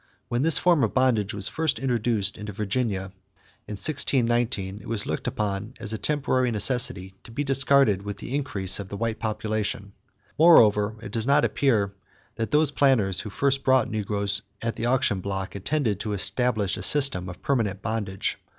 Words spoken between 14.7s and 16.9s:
the auction block intended to establish a